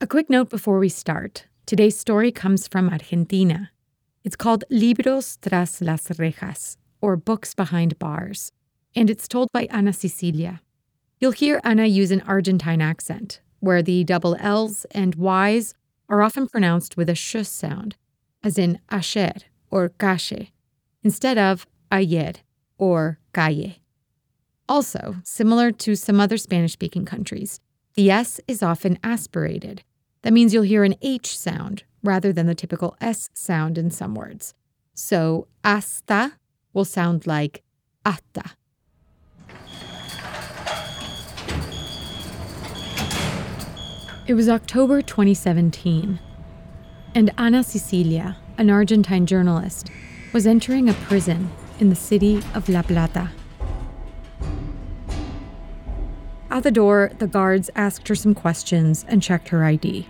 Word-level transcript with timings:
A 0.00 0.06
quick 0.06 0.30
note 0.30 0.48
before 0.48 0.78
we 0.78 0.88
start 0.88 1.46
today's 1.66 1.98
story 1.98 2.30
comes 2.30 2.68
from 2.68 2.88
Argentina. 2.88 3.72
It's 4.22 4.36
called 4.36 4.62
Libros 4.70 5.38
tras 5.42 5.80
las 5.80 6.06
rejas, 6.06 6.76
or 7.00 7.16
Books 7.16 7.52
Behind 7.52 7.98
Bars, 7.98 8.52
and 8.94 9.10
it's 9.10 9.26
told 9.26 9.48
by 9.52 9.66
Ana 9.72 9.92
Cecilia. 9.92 10.60
You'll 11.18 11.32
hear 11.32 11.60
Ana 11.64 11.86
use 11.86 12.12
an 12.12 12.20
Argentine 12.20 12.80
accent, 12.80 13.40
where 13.58 13.82
the 13.82 14.04
double 14.04 14.36
L's 14.38 14.86
and 14.92 15.16
Y's 15.16 15.74
are 16.08 16.22
often 16.22 16.46
pronounced 16.46 16.96
with 16.96 17.08
a 17.08 17.16
sh 17.16 17.38
sound, 17.42 17.96
as 18.44 18.56
in 18.56 18.78
ayer 18.92 19.32
or 19.68 19.88
calle, 19.88 20.52
instead 21.02 21.38
of 21.38 21.66
ayer 21.90 22.34
or 22.78 23.18
calle. 23.34 23.74
Also, 24.68 25.16
similar 25.24 25.72
to 25.72 25.96
some 25.96 26.20
other 26.20 26.36
Spanish 26.36 26.74
speaking 26.74 27.04
countries, 27.04 27.58
the 27.94 28.12
S 28.12 28.40
is 28.46 28.62
often 28.62 28.96
aspirated. 29.02 29.82
That 30.28 30.34
means 30.34 30.52
you'll 30.52 30.64
hear 30.64 30.84
an 30.84 30.94
H 31.00 31.38
sound 31.38 31.84
rather 32.02 32.34
than 32.34 32.46
the 32.46 32.54
typical 32.54 32.94
S 33.00 33.30
sound 33.32 33.78
in 33.78 33.90
some 33.90 34.14
words. 34.14 34.52
So, 34.92 35.48
hasta 35.64 36.32
will 36.74 36.84
sound 36.84 37.26
like 37.26 37.62
hasta. 38.04 38.50
It 44.26 44.34
was 44.34 44.50
October 44.50 45.00
2017, 45.00 46.20
and 47.14 47.30
Ana 47.38 47.64
Cecilia, 47.64 48.36
an 48.58 48.68
Argentine 48.68 49.24
journalist, 49.24 49.90
was 50.34 50.46
entering 50.46 50.90
a 50.90 50.92
prison 51.08 51.50
in 51.80 51.88
the 51.88 51.96
city 51.96 52.42
of 52.52 52.68
La 52.68 52.82
Plata. 52.82 53.30
At 56.50 56.64
the 56.64 56.70
door, 56.70 57.12
the 57.18 57.26
guards 57.26 57.70
asked 57.74 58.06
her 58.08 58.14
some 58.14 58.34
questions 58.34 59.06
and 59.08 59.22
checked 59.22 59.48
her 59.48 59.64
ID. 59.64 60.06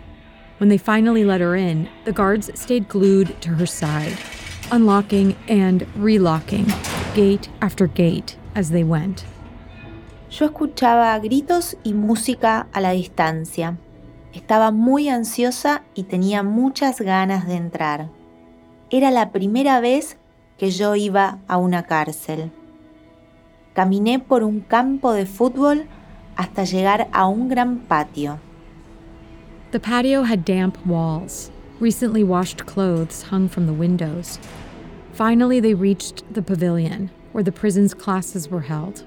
When 0.59 0.69
they 0.69 0.79
finally 0.79 1.25
let 1.25 1.41
her 1.41 1.55
in, 1.55 1.89
the 2.05 2.13
guards 2.13 2.51
stayed 2.55 2.89
glued 2.89 3.41
to 3.43 3.51
her 3.51 3.67
side, 3.67 4.17
unlocking 4.73 5.37
and 5.49 5.87
relocking 5.97 6.67
gate 7.15 7.49
after 7.63 7.87
gate 7.87 8.37
as 8.57 8.71
they 8.71 8.83
went. 8.83 9.25
Yo 10.31 10.47
escuchaba 10.47 11.17
gritos 11.21 11.77
y 11.85 11.95
música 11.95 12.67
a 12.73 12.81
la 12.81 12.91
distancia. 12.91 13.79
Estaba 14.33 14.73
muy 14.73 15.09
ansiosa 15.09 15.85
y 15.95 16.03
tenía 16.03 16.43
muchas 16.43 17.01
ganas 17.01 17.47
de 17.47 17.55
entrar. 17.55 18.09
Era 18.91 19.13
la 19.13 19.31
primera 19.31 19.81
vez 19.81 20.19
que 20.59 20.73
yo 20.73 20.97
iba 20.97 21.39
a 21.47 21.57
una 21.57 21.85
cárcel. 21.85 22.51
Caminé 23.75 24.19
por 24.19 24.43
un 24.43 24.61
campo 24.61 25.13
de 25.13 25.25
fútbol 25.25 25.87
hasta 26.35 26.65
llegar 26.65 27.09
a 27.13 27.27
un 27.27 27.49
gran 27.49 27.79
patio. 27.79 28.41
The 29.71 29.81
patio 29.81 30.23
had 30.23 30.47
damp 30.47 30.85
walls. 30.87 31.51
Recently 31.79 32.25
washed 32.25 32.65
clothes 32.65 33.25
hung 33.25 33.49
from 33.49 33.67
the 33.67 33.75
windows. 33.75 34.39
Finally, 35.13 35.61
they 35.61 35.75
reached 35.75 36.33
the 36.33 36.41
pavilion, 36.41 37.11
where 37.33 37.45
the 37.45 37.53
prison's 37.53 37.93
classes 37.93 38.49
were 38.49 38.63
held. 38.63 39.05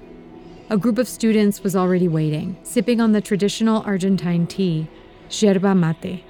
A 0.70 0.76
group 0.76 0.98
of 0.98 1.08
students 1.08 1.64
was 1.64 1.74
already 1.74 2.06
waiting, 2.06 2.56
sipping 2.62 3.00
on 3.00 3.10
the 3.10 3.20
traditional 3.20 3.82
Argentine 3.82 4.46
tea 4.46 4.88
yerba 5.30 5.74
mate. 5.74 6.22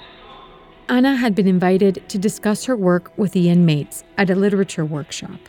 Ana 0.89 1.17
had 1.17 1.35
been 1.35 1.47
invited 1.47 2.03
to 2.09 2.19
discuss 2.19 2.65
her 2.65 2.77
work 2.77 3.13
with 3.19 3.33
the 3.33 3.51
inmates 3.51 4.03
at 4.17 4.31
a 4.31 4.35
literature 4.35 4.85
workshop. 4.85 5.41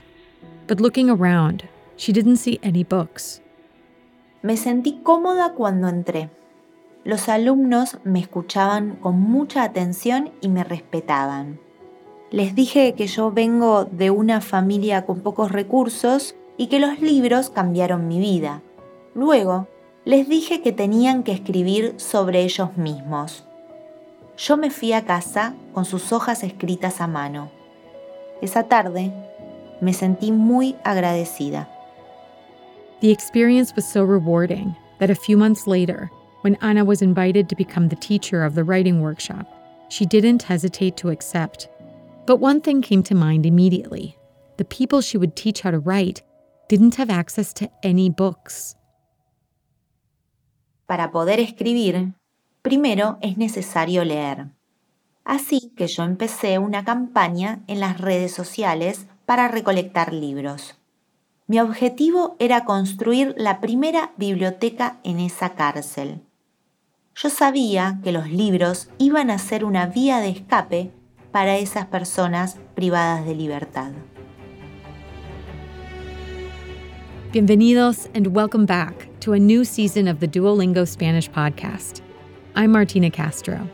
But 0.68 0.82
looking 0.82 1.10
around, 1.10 1.70
she 1.96 2.12
didn't 2.12 2.38
see 2.38 2.60
any 2.62 2.84
books. 2.84 3.40
Me 4.44 4.56
sentí 4.58 5.02
cómoda 5.04 5.56
cuando 5.56 5.88
entré. 5.88 6.30
Los 7.06 7.28
alumnos 7.28 7.98
me 8.06 8.20
escuchaban 8.20 8.96
con 8.96 9.20
mucha 9.20 9.64
atención 9.64 10.32
y 10.40 10.48
me 10.48 10.64
respetaban. 10.64 11.60
Les 12.32 12.56
dije 12.56 12.94
que 12.94 13.08
yo 13.08 13.32
vengo 13.32 13.86
de 13.86 14.10
una 14.10 14.40
familia 14.40 15.06
con 15.06 15.20
pocos 15.20 15.52
recursos 15.52 16.36
y 16.58 16.68
que 16.68 16.80
los 16.80 17.02
libros 17.02 17.50
cambiaron 17.50 18.08
mi 18.08 18.20
vida. 18.20 18.62
Luego 19.16 19.68
les 20.06 20.30
dije 20.30 20.62
que 20.62 20.72
tenían 20.72 21.24
que 21.24 21.34
escribir 21.34 21.94
sobre 21.98 22.42
ellos 22.44 22.78
mismos. 22.78 23.46
Yo 24.38 24.58
me 24.58 24.70
fui 24.70 24.94
a 24.94 25.06
casa 25.06 25.54
con 25.74 25.86
sus 25.86 26.12
hojas 26.12 26.44
escritas 26.44 27.02
a 27.02 27.08
mano. 27.08 27.52
Esa 28.42 28.64
tarde 28.64 29.12
me 29.82 29.94
sentí 29.94 30.32
muy 30.32 30.76
agradecida. 30.84 31.70
The 33.02 33.12
experience 33.12 33.74
was 33.76 33.86
so 33.86 34.06
rewarding 34.06 34.76
that 35.00 35.10
a 35.10 35.16
few 35.16 35.38
months 35.38 35.68
later, 35.68 36.10
when 36.44 36.56
Anna 36.62 36.84
was 36.84 37.02
invited 37.02 37.48
to 37.48 37.56
become 37.56 37.88
the 37.88 37.96
teacher 37.96 38.44
of 38.44 38.54
the 38.54 38.66
writing 38.66 39.00
workshop, 39.00 39.48
she 39.88 40.06
didn't 40.06 40.44
hesitate 40.44 40.98
to 40.98 41.10
accept. 41.10 41.70
But 42.26 42.38
one 42.38 42.60
thing 42.60 42.82
came 42.82 43.02
to 43.04 43.16
mind 43.16 43.46
immediately 43.46 44.18
the 44.58 44.66
people 44.66 45.02
she 45.02 45.18
would 45.18 45.36
teach 45.36 45.62
how 45.62 45.72
to 45.72 45.80
write 45.80 46.22
didn't 46.68 46.96
have 46.96 47.10
access 47.10 47.54
to 47.54 47.70
any 47.82 48.10
books. 48.10 48.76
Para 50.86 51.12
poder 51.12 51.40
escribir, 51.40 52.14
primero 52.62 53.18
es 53.22 53.38
necesario 53.38 54.04
leer. 54.04 54.52
Así 55.26 55.72
que 55.76 55.88
yo 55.88 56.04
empecé 56.04 56.60
una 56.60 56.84
campaña 56.84 57.64
en 57.68 57.80
las 57.80 58.00
redes 58.00 58.34
sociales 58.34 59.08
para 59.26 59.48
recolectar 59.48 60.14
libros. 60.14 60.76
Mi 61.48 61.60
objetivo 61.60 62.36
era 62.40 62.66
construir 62.66 63.34
la 63.38 63.60
primera 63.60 64.12
biblioteca 64.18 65.00
en 65.04 65.20
esa 65.20 65.56
cárcel. 65.56 66.22
Yo 67.16 67.30
sabía 67.30 68.00
que 68.04 68.12
los 68.12 68.28
libros 68.32 68.90
iban 68.98 69.30
a 69.30 69.38
ser 69.38 69.64
una 69.66 69.86
vía 69.86 70.20
de 70.20 70.30
escape 70.30 70.92
para 71.32 71.60
esas 71.60 71.86
personas 71.86 72.58
privadas 72.74 73.24
de 73.24 73.36
libertad. 73.36 73.92
Bienvenidos 77.32 78.10
and 78.16 78.28
welcome 78.28 78.66
back 78.66 79.08
to 79.20 79.34
a 79.34 79.40
new 79.40 79.64
season 79.64 80.08
of 80.08 80.22
the 80.22 80.28
Duolingo 80.28 80.88
Spanish 80.88 81.30
podcast. 81.30 82.02
I'm 82.56 82.72
Martina 82.72 83.12
Castro. 83.12 83.70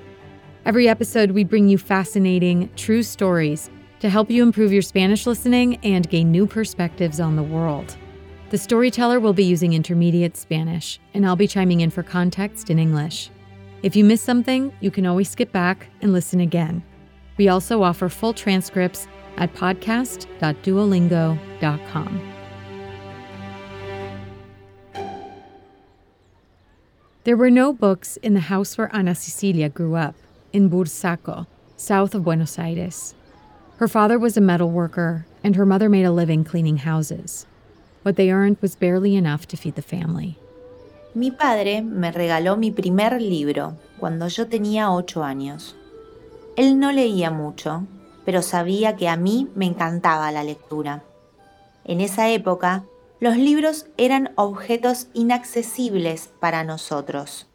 Every 0.65 0.89
episode, 0.89 1.31
we 1.31 1.45
bring 1.45 1.69
you 1.69 1.77
fascinating, 1.77 2.69
true 2.75 3.03
stories 3.03 3.69
to 4.01 4.09
help 4.09 4.29
you 4.29 4.43
improve 4.43 4.73
your 4.73 4.81
Spanish 4.81 5.25
listening 5.25 5.77
and 5.77 6.09
gain 6.09 6.29
new 6.29 6.45
perspectives 6.45 7.21
on 7.21 7.37
the 7.37 7.43
world. 7.43 7.95
The 8.49 8.57
storyteller 8.57 9.19
will 9.19 9.33
be 9.33 9.43
using 9.43 9.73
intermediate 9.73 10.35
Spanish, 10.35 10.99
and 11.13 11.23
I'll 11.23 11.35
be 11.35 11.47
chiming 11.47 11.81
in 11.81 11.91
for 11.91 12.01
context 12.01 12.71
in 12.71 12.79
English. 12.79 13.29
If 13.83 13.95
you 13.95 14.03
miss 14.03 14.23
something, 14.23 14.73
you 14.79 14.89
can 14.89 15.05
always 15.05 15.29
skip 15.29 15.51
back 15.51 15.85
and 16.01 16.11
listen 16.11 16.39
again. 16.39 16.81
We 17.37 17.47
also 17.47 17.83
offer 17.83 18.09
full 18.09 18.33
transcripts 18.33 19.07
at 19.37 19.53
podcast.duolingo.com. 19.53 22.33
There 27.25 27.37
were 27.37 27.51
no 27.51 27.71
books 27.71 28.17
in 28.17 28.33
the 28.33 28.39
house 28.39 28.79
where 28.79 28.95
Ana 28.95 29.13
Cecilia 29.13 29.69
grew 29.69 29.93
up, 29.93 30.15
in 30.53 30.71
Bursaco, 30.71 31.45
south 31.77 32.15
of 32.15 32.23
Buenos 32.23 32.57
Aires. 32.57 33.13
Her 33.77 33.87
father 33.87 34.17
was 34.17 34.37
a 34.37 34.41
metal 34.41 34.71
worker, 34.71 35.27
and 35.43 35.55
her 35.55 35.67
mother 35.67 35.87
made 35.87 36.05
a 36.05 36.11
living 36.11 36.43
cleaning 36.43 36.77
houses. 36.77 37.45
What 38.03 38.15
they 38.15 38.31
earned 38.31 38.57
was 38.61 38.75
barely 38.75 39.15
enough 39.15 39.45
to 39.47 39.57
feed 39.57 39.75
the 39.75 39.81
family. 39.81 40.37
Mi 41.13 41.31
padre 41.31 41.81
me 41.81 42.11
regaló 42.11 42.55
mi 42.55 42.71
primer 42.71 43.21
libro 43.21 43.75
cuando 43.99 44.27
yo 44.27 44.47
tenía 44.47 44.91
ocho 44.91 45.23
años. 45.23 45.75
Él 46.55 46.79
no 46.79 46.91
leía 46.91 47.31
mucho, 47.31 47.83
pero 48.25 48.41
sabía 48.41 48.95
que 48.95 49.09
a 49.09 49.17
mí 49.17 49.49
me 49.55 49.65
encantaba 49.65 50.31
la 50.31 50.43
lectura. 50.43 51.03
En 51.83 51.99
esa 51.99 52.29
época, 52.29 52.83
los 53.19 53.37
libros 53.37 53.87
eran 53.97 54.31
objetos 54.35 55.07
inaccesibles 55.13 56.29
para 56.39 56.63
nosotros, 56.63 57.47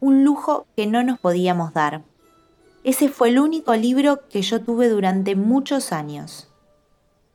un 0.00 0.24
lujo 0.24 0.66
que 0.76 0.86
no 0.86 1.02
nos 1.04 1.18
podíamos 1.20 1.72
dar. 1.72 2.02
Ese 2.82 3.08
fue 3.08 3.28
el 3.28 3.38
único 3.38 3.74
libro 3.74 4.26
que 4.28 4.42
yo 4.42 4.60
tuve 4.60 4.88
durante 4.88 5.36
muchos 5.36 5.92
años. 5.92 6.48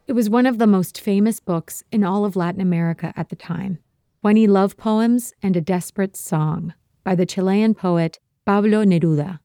It 0.09 0.15
was 0.15 0.27
one 0.27 0.47
of 0.47 0.57
the 0.57 0.65
most 0.65 0.99
famous 0.99 1.39
books 1.39 1.83
in 1.91 2.03
all 2.03 2.25
of 2.25 2.35
Latin 2.35 2.61
America 2.61 3.13
at 3.15 3.29
the 3.29 3.35
time 3.35 3.77
20 4.21 4.47
Love 4.47 4.75
Poems 4.75 5.33
and 5.43 5.55
a 5.55 5.61
Desperate 5.61 6.17
Song 6.17 6.73
by 7.03 7.13
the 7.13 7.27
Chilean 7.27 7.75
poet 7.75 8.17
Pablo 8.43 8.83
Neruda. 8.83 9.37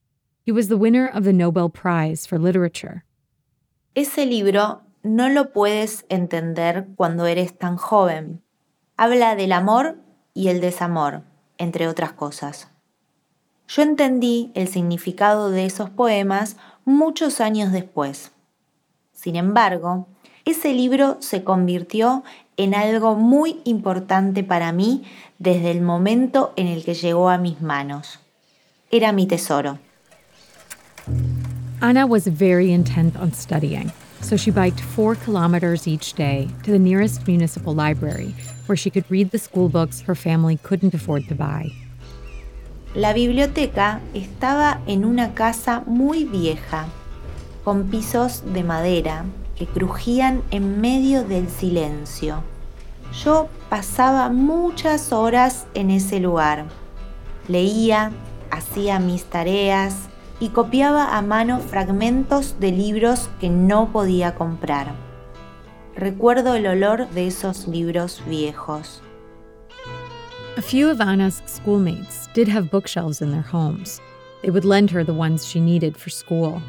He 0.42 0.50
was 0.50 0.68
the 0.68 0.78
winner 0.78 1.06
of 1.06 1.24
the 1.24 1.34
Nobel 1.34 1.68
Prize 1.68 2.24
for 2.24 2.38
Literature. 2.38 3.04
Ese 3.94 4.24
libro 4.24 4.80
no 5.02 5.28
lo 5.28 5.52
puedes 5.52 6.04
entender 6.08 6.86
cuando 6.96 7.26
eres 7.26 7.52
tan 7.58 7.76
joven. 7.76 8.40
Habla 8.98 9.36
del 9.36 9.52
amor 9.52 9.98
y 10.34 10.48
el 10.48 10.62
desamor, 10.62 11.24
entre 11.58 11.88
otras 11.88 12.14
cosas. 12.14 12.68
Yo 13.68 13.82
entendí 13.82 14.50
el 14.54 14.68
significado 14.68 15.50
de 15.50 15.66
esos 15.66 15.90
poemas 15.90 16.56
muchos 16.86 17.42
años 17.42 17.70
después. 17.70 18.32
Sin 19.12 19.36
embargo, 19.36 20.08
ese 20.44 20.74
libro 20.74 21.16
se 21.20 21.42
convirtió 21.42 22.22
en 22.56 22.74
algo 22.74 23.14
muy 23.14 23.60
importante 23.64 24.44
para 24.44 24.72
mí 24.72 25.04
desde 25.38 25.70
el 25.70 25.80
momento 25.80 26.52
en 26.56 26.66
el 26.66 26.84
que 26.84 26.94
llegó 26.94 27.30
a 27.30 27.38
mis 27.38 27.60
manos. 27.60 28.20
Era 28.90 29.12
mi 29.12 29.26
tesoro. 29.26 29.78
Anna 31.80 32.06
was 32.06 32.26
very 32.26 32.72
intent 32.72 33.16
on 33.16 33.32
studying, 33.32 33.90
so 34.20 34.36
she 34.36 34.50
biked 34.50 34.80
four 34.80 35.16
kilometers 35.16 35.86
each 35.86 36.14
day 36.14 36.48
to 36.62 36.70
the 36.70 36.78
nearest 36.78 37.26
municipal 37.26 37.74
library 37.74 38.34
where 38.66 38.76
she 38.76 38.90
could 38.90 39.04
read 39.10 39.30
the 39.30 39.38
school 39.38 39.68
books 39.68 40.00
her 40.02 40.14
family 40.14 40.58
couldn't 40.62 40.94
afford 40.94 41.26
to 41.28 41.34
buy. 41.34 41.70
La 42.94 43.12
biblioteca 43.12 44.00
estaba 44.14 44.80
en 44.86 45.04
una 45.04 45.34
casa 45.34 45.82
muy 45.86 46.24
vieja, 46.24 46.86
con 47.64 47.90
pisos 47.90 48.42
de 48.52 48.62
madera 48.62 49.24
que 49.56 49.66
crujían 49.66 50.42
en 50.50 50.80
medio 50.80 51.24
del 51.24 51.48
silencio. 51.48 52.42
Yo 53.24 53.48
pasaba 53.68 54.28
muchas 54.28 55.12
horas 55.12 55.66
en 55.74 55.90
ese 55.90 56.20
lugar. 56.20 56.66
Leía, 57.48 58.10
hacía 58.50 58.98
mis 58.98 59.24
tareas 59.24 60.08
y 60.40 60.48
copiaba 60.48 61.16
a 61.16 61.22
mano 61.22 61.60
fragmentos 61.60 62.58
de 62.58 62.72
libros 62.72 63.30
que 63.40 63.50
no 63.50 63.92
podía 63.92 64.34
comprar. 64.34 64.94
Recuerdo 65.94 66.54
el 66.56 66.66
olor 66.66 67.08
de 67.10 67.28
esos 67.28 67.68
libros 67.68 68.22
viejos. 68.26 69.00
A 70.56 70.62
few 70.62 70.88
of 70.88 71.00
Anna's 71.00 71.42
schoolmates 71.46 72.28
did 72.32 72.48
have 72.48 72.70
bookshelves 72.70 73.20
in 73.20 73.30
their 73.30 73.42
homes. 73.42 74.00
They 74.42 74.50
would 74.50 74.64
lend 74.64 74.90
her 74.90 75.04
the 75.04 75.14
ones 75.14 75.46
she 75.46 75.60
needed 75.60 75.96
for 75.96 76.10
school. 76.10 76.60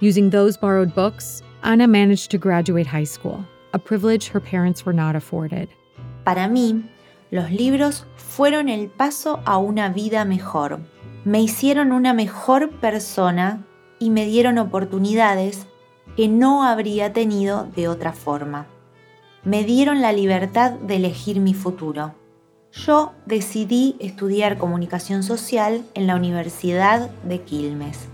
Using 0.00 0.30
those 0.30 0.56
borrowed 0.56 0.94
books, 0.94 1.42
Anna 1.62 1.88
managed 1.88 2.30
to 2.30 2.38
graduate 2.38 2.86
high 2.86 3.06
school, 3.06 3.44
a 3.72 3.78
privilege 3.78 4.28
her 4.28 4.40
parents 4.40 4.86
were 4.86 4.94
not 4.94 5.16
afforded. 5.16 5.68
Para 6.24 6.48
mí, 6.48 6.84
los 7.30 7.50
libros 7.50 8.06
fueron 8.16 8.68
el 8.68 8.88
paso 8.88 9.40
a 9.44 9.58
una 9.58 9.88
vida 9.88 10.24
mejor. 10.24 10.78
Me 11.24 11.42
hicieron 11.42 11.92
una 11.92 12.14
mejor 12.14 12.70
persona 12.70 13.64
y 13.98 14.10
me 14.10 14.24
dieron 14.24 14.58
oportunidades 14.58 15.66
que 16.16 16.28
no 16.28 16.64
habría 16.64 17.12
tenido 17.12 17.68
de 17.74 17.88
otra 17.88 18.12
forma. 18.12 18.66
Me 19.44 19.64
dieron 19.64 20.00
la 20.00 20.12
libertad 20.12 20.72
de 20.72 20.96
elegir 20.96 21.40
mi 21.40 21.54
futuro. 21.54 22.14
Yo 22.72 23.12
decidí 23.26 23.96
estudiar 23.98 24.58
comunicación 24.58 25.22
social 25.22 25.84
en 25.94 26.06
la 26.06 26.16
Universidad 26.16 27.10
de 27.24 27.40
Quilmes. 27.42 28.08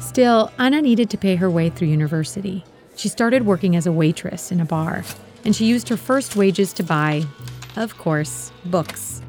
Still, 0.00 0.50
Anna 0.58 0.80
needed 0.80 1.10
to 1.10 1.18
pay 1.18 1.36
her 1.36 1.50
way 1.50 1.70
through 1.70 1.88
university. 1.88 2.64
She 2.96 3.08
started 3.08 3.44
working 3.44 3.74
as 3.74 3.86
a 3.86 3.92
waitress 3.92 4.52
in 4.52 4.60
a 4.60 4.64
bar, 4.64 5.04
and 5.44 5.54
she 5.54 5.66
used 5.66 5.88
her 5.88 5.96
first 5.96 6.36
wages 6.36 6.72
to 6.74 6.82
buy, 6.82 7.24
of 7.76 7.98
course, 7.98 8.52
books. 8.64 9.22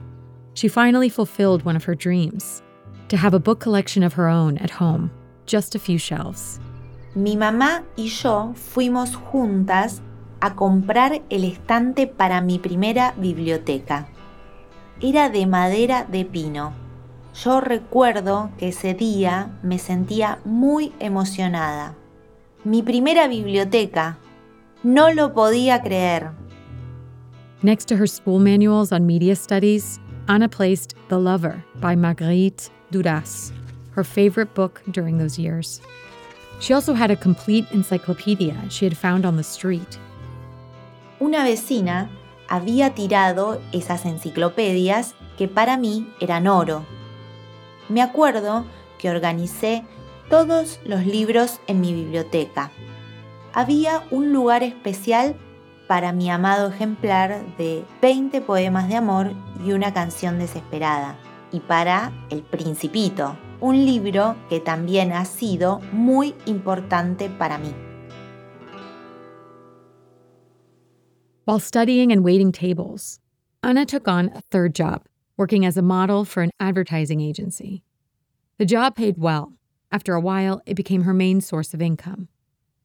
She 0.53 0.67
finally 0.67 1.09
fulfilled 1.09 1.65
one 1.65 1.75
of 1.75 1.85
her 1.85 1.95
dreams 1.95 2.61
to 3.09 3.17
have 3.17 3.33
a 3.33 3.39
book 3.39 3.59
collection 3.59 4.03
of 4.03 4.13
her 4.13 4.27
own 4.27 4.57
at 4.59 4.69
home, 4.69 5.11
just 5.45 5.73
a 5.73 5.79
few 5.79 5.97
shelves. 5.97 6.59
Mi 7.15 7.35
mamá 7.35 7.83
y 7.97 8.07
yo 8.07 8.53
fuimos 8.55 9.15
juntas 9.15 10.01
a 10.41 10.55
comprar 10.55 11.21
el 11.29 11.43
estante 11.43 12.07
para 12.07 12.41
mi 12.41 12.59
primera 12.59 13.13
biblioteca. 13.17 14.07
Era 15.01 15.29
de 15.29 15.45
madera 15.45 16.05
de 16.05 16.25
pino 16.25 16.88
yo 17.33 17.61
recuerdo 17.61 18.49
que 18.57 18.69
ese 18.69 18.93
día 18.93 19.51
me 19.63 19.79
sentía 19.79 20.39
muy 20.45 20.93
emocionada. 20.99 21.95
Mi 22.63 22.83
primera 22.83 23.27
biblioteca. 23.27 24.17
No 24.83 25.11
lo 25.13 25.33
podía 25.33 25.81
creer. 25.81 26.31
Next 27.61 27.87
to 27.89 27.95
her 27.97 28.07
school 28.07 28.39
manuals 28.39 28.91
on 28.91 29.05
media 29.05 29.35
studies, 29.35 29.99
Anna 30.27 30.47
placed 30.47 30.95
The 31.09 31.17
Lover 31.17 31.63
by 31.81 31.95
Marguerite 31.95 32.69
Duras, 32.91 33.51
her 33.95 34.05
favorite 34.05 34.53
book 34.53 34.81
during 34.91 35.17
those 35.17 35.37
years. 35.37 35.81
She 36.61 36.73
also 36.73 36.93
had 36.93 37.11
a 37.11 37.15
complete 37.15 37.65
encyclopedia 37.71 38.55
she 38.69 38.85
had 38.85 38.97
found 38.97 39.25
on 39.25 39.35
the 39.35 39.43
street. 39.43 39.97
Una 41.19 41.43
vecina 41.43 42.09
había 42.47 42.95
tirado 42.95 43.59
esas 43.73 44.05
enciclopedias 44.05 45.13
que 45.37 45.47
para 45.47 45.77
mí 45.77 46.07
eran 46.21 46.47
oro 46.47 46.85
me 47.89 48.01
acuerdo 48.01 48.65
que 48.97 49.09
organicé 49.09 49.83
todos 50.29 50.79
los 50.85 51.05
libros 51.05 51.59
en 51.67 51.81
mi 51.81 51.93
biblioteca. 51.93 52.71
Había 53.53 54.03
un 54.11 54.31
lugar 54.31 54.63
especial 54.63 55.35
para 55.87 56.13
mi 56.13 56.29
amado 56.29 56.69
ejemplar 56.69 57.41
de 57.57 57.83
20 58.01 58.41
poemas 58.41 58.87
de 58.87 58.95
amor 58.95 59.31
y 59.65 59.71
una 59.71 59.91
canción 59.91 60.37
desesperada, 60.37 61.17
y 61.51 61.59
para 61.61 62.11
El 62.29 62.43
Principito, 62.43 63.35
un 63.59 63.85
libro 63.85 64.35
que 64.49 64.59
también 64.59 65.11
ha 65.11 65.25
sido 65.25 65.79
muy 65.91 66.35
importante 66.45 67.27
para 67.27 67.57
mí. 67.57 67.73
While 71.45 71.59
studying 71.59 72.11
and 72.11 72.23
waiting 72.23 72.51
tables, 72.51 73.19
Anna 73.63 73.83
took 73.83 74.07
on 74.07 74.29
a 74.35 74.41
third 74.51 74.75
job 74.75 75.01
working 75.39 75.65
as 75.65 75.77
a 75.77 75.81
model 75.81 76.25
for 76.25 76.43
an 76.43 76.51
advertising 76.59 77.21
agency. 77.21 77.81
The 78.57 78.65
job 78.65 78.97
paid 78.97 79.17
well. 79.17 79.53
After 79.89 80.13
a 80.13 80.19
while, 80.19 80.61
it 80.65 80.75
became 80.75 81.03
her 81.03 81.13
main 81.13 81.39
source 81.39 81.73
of 81.73 81.81
income. 81.81 82.27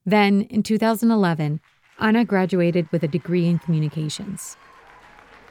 Then, 0.07 0.43
in 0.43 0.63
2011, 0.63 1.61
Ana 1.99 2.25
graduated 2.25 2.87
with 2.93 3.03
a 3.03 3.09
degree 3.09 3.49
in 3.49 3.59
communications. 3.59 4.57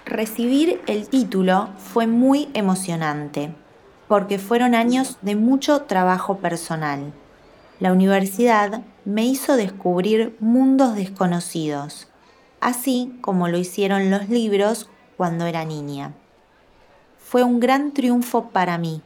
Recibir 0.05 0.79
el 0.87 1.09
título 1.09 1.77
fue 1.77 2.07
muy 2.07 2.47
emocionante, 2.53 3.53
porque 4.07 4.39
fueron 4.39 4.73
años 4.73 5.17
de 5.21 5.35
mucho 5.35 5.81
trabajo 5.81 6.37
personal. 6.37 7.11
La 7.81 7.91
universidad 7.91 8.81
me 9.03 9.25
hizo 9.25 9.57
descubrir 9.57 10.37
mundos 10.39 10.95
desconocidos, 10.95 12.07
así 12.61 13.17
como 13.19 13.49
lo 13.49 13.57
hicieron 13.57 14.09
los 14.09 14.29
libros 14.29 14.89
cuando 15.17 15.45
era 15.45 15.65
niña 15.65 16.13
fue 17.33 17.43
un 17.43 17.59
gran 17.59 17.93
triunfo 17.93 18.51
para 18.51 18.77
mí 18.77 19.01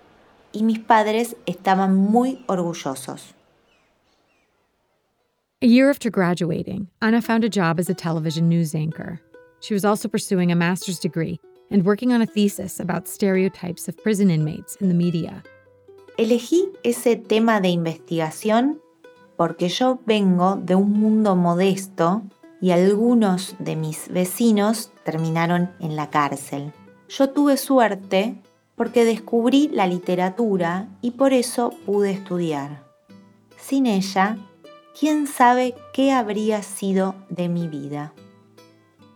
y 0.51 0.63
mis 0.63 0.79
padres 0.79 1.38
estaban 1.45 1.95
muy 1.95 2.44
orgullosos. 2.47 3.33
A 5.62 5.65
year 5.65 5.89
after 5.89 6.12
graduating, 6.12 6.89
Anna 7.01 7.21
found 7.21 7.45
a 7.45 7.50
job 7.50 7.79
as 7.79 7.89
a 7.89 7.94
television 7.94 8.50
news 8.50 8.75
anchor. 8.75 9.21
She 9.62 9.74
was 9.74 9.85
also 9.85 10.09
pursuing 10.09 10.51
a 10.51 10.57
master's 10.57 11.00
degree 11.00 11.39
and 11.71 11.85
working 11.85 12.12
on 12.12 12.21
a 12.21 12.25
thesis 12.25 12.81
about 12.81 13.07
stereotypes 13.07 13.88
of 13.88 13.95
prison 14.03 14.29
inmates 14.29 14.75
in 14.81 14.89
the 14.89 14.94
media. 14.94 15.41
Elegí 16.18 16.74
ese 16.83 17.15
tema 17.15 17.62
de 17.62 17.69
investigación 17.69 18.81
porque 19.38 19.69
yo 19.69 20.01
vengo 20.05 20.57
de 20.57 20.75
un 20.75 20.91
mundo 20.91 21.38
modesto 21.38 22.24
y 22.60 22.72
algunos 22.72 23.55
de 23.60 23.77
mis 23.77 24.10
vecinos 24.10 24.91
terminaron 25.05 25.69
en 25.79 25.96
la 25.96 26.10
cárcel. 26.10 26.74
Yo 27.09 27.29
tuve 27.29 27.57
suerte 27.57 28.35
porque 28.75 29.05
descubrí 29.05 29.69
la 29.69 29.87
literatura 29.87 30.87
y 31.01 31.11
por 31.11 31.33
eso 31.33 31.71
pude 31.85 32.11
estudiar. 32.11 32.83
Sin 33.57 33.85
ella, 33.85 34.37
quién 34.97 35.27
sabe 35.27 35.75
qué 35.93 36.11
habría 36.11 36.61
sido 36.61 37.15
de 37.29 37.49
mi 37.49 37.67
vida. 37.67 38.13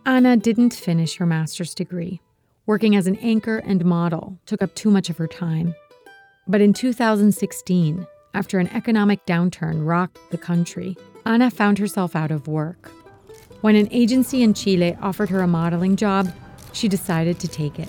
Anna 0.04 0.36
didn't 0.36 0.74
finish 0.74 1.16
her 1.18 1.26
master's 1.26 1.74
degree. 1.74 2.20
Working 2.66 2.96
as 2.96 3.06
an 3.06 3.16
anchor 3.16 3.58
and 3.58 3.84
model 3.84 4.38
took 4.46 4.62
up 4.62 4.74
too 4.74 4.90
much 4.90 5.10
of 5.10 5.16
her 5.18 5.28
time. 5.28 5.74
But 6.48 6.60
in 6.60 6.72
2016, 6.72 8.06
after 8.34 8.58
an 8.58 8.68
economic 8.68 9.24
downturn 9.26 9.86
rocked 9.86 10.18
the 10.30 10.38
country, 10.38 10.96
Anna 11.24 11.50
found 11.50 11.78
herself 11.78 12.16
out 12.16 12.30
of 12.30 12.48
work. 12.48 12.90
When 13.60 13.76
an 13.76 13.88
agency 13.92 14.42
in 14.42 14.54
Chile 14.54 14.96
offered 15.00 15.30
her 15.30 15.40
a 15.40 15.46
modeling 15.46 15.94
job, 15.94 16.32
she 16.72 16.88
decided 16.88 17.38
to 17.38 17.48
take 17.48 17.82
it. 17.82 17.88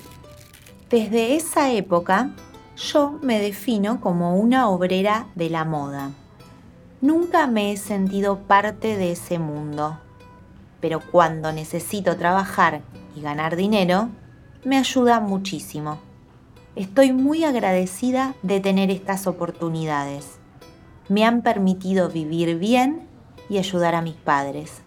Desde 0.90 1.36
esa 1.36 1.72
época, 1.72 2.32
yo 2.76 3.20
me 3.22 3.40
defino 3.40 4.02
como 4.02 4.38
una 4.38 4.70
obrera 4.70 5.28
de 5.36 5.50
la 5.50 5.66
moda. 5.66 6.12
Nunca 7.02 7.48
me 7.48 7.72
he 7.72 7.78
sentido 7.78 8.40
parte 8.40 8.96
de 8.98 9.12
ese 9.12 9.40
mundo, 9.40 10.00
pero 10.80 11.02
cuando 11.12 11.52
necesito 11.52 12.16
trabajar 12.16 12.82
y 13.16 13.22
ganar 13.22 13.56
dinero, 13.56 14.10
me 14.64 14.78
ayuda 14.78 15.20
muchísimo. 15.20 16.00
Estoy 16.76 17.12
muy 17.14 17.44
agradecida 17.44 18.36
de 18.42 18.60
tener 18.60 18.90
estas 18.90 19.28
oportunidades. 19.28 20.40
Me 21.10 21.26
han 21.26 21.42
permitido 21.42 22.10
vivir 22.10 22.58
bien 22.58 23.08
y 23.50 23.58
ayudar 23.58 23.96
a 23.96 24.02
mis 24.02 24.16
padres. 24.16 24.82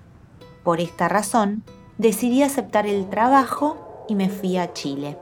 Por 0.64 0.80
esta 0.80 1.08
razón, 1.08 1.62
decidí 1.98 2.42
aceptar 2.42 2.86
el 2.86 3.08
trabajo 3.08 3.85
y 4.08 4.14
me 4.14 4.28
fui 4.28 4.56
a 4.56 4.72
Chile. 4.72 5.16